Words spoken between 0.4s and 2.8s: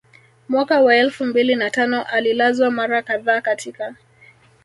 Mwaka wa elfu mbili na tano alilazwa